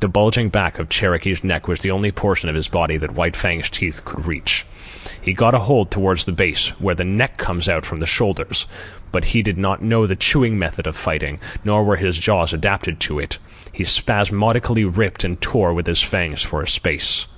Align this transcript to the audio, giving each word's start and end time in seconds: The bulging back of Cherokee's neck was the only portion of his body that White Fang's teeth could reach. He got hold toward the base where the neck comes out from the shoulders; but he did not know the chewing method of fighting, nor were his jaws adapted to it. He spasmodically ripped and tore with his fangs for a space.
The 0.00 0.08
bulging 0.08 0.48
back 0.48 0.80
of 0.80 0.88
Cherokee's 0.88 1.44
neck 1.44 1.68
was 1.68 1.78
the 1.78 1.92
only 1.92 2.10
portion 2.10 2.48
of 2.48 2.56
his 2.56 2.66
body 2.66 2.96
that 2.96 3.14
White 3.14 3.36
Fang's 3.36 3.70
teeth 3.70 4.04
could 4.04 4.26
reach. 4.26 4.66
He 5.20 5.32
got 5.32 5.54
hold 5.54 5.92
toward 5.92 6.18
the 6.18 6.32
base 6.32 6.70
where 6.80 6.96
the 6.96 7.04
neck 7.04 7.36
comes 7.36 7.68
out 7.68 7.86
from 7.86 8.00
the 8.00 8.08
shoulders; 8.08 8.66
but 9.12 9.26
he 9.26 9.40
did 9.40 9.56
not 9.56 9.84
know 9.84 10.04
the 10.04 10.16
chewing 10.16 10.58
method 10.58 10.88
of 10.88 10.96
fighting, 10.96 11.38
nor 11.64 11.84
were 11.84 11.94
his 11.94 12.18
jaws 12.18 12.52
adapted 12.52 12.98
to 12.98 13.20
it. 13.20 13.38
He 13.72 13.84
spasmodically 13.84 14.84
ripped 14.84 15.22
and 15.22 15.40
tore 15.40 15.72
with 15.72 15.86
his 15.86 16.02
fangs 16.02 16.42
for 16.42 16.60
a 16.60 16.66
space. 16.66 17.28